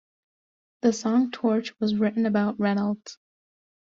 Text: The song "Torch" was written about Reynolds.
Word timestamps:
The 0.81 0.93
song 0.93 1.29
"Torch" 1.29 1.79
was 1.79 1.93
written 1.95 2.25
about 2.25 2.59
Reynolds. 2.59 3.19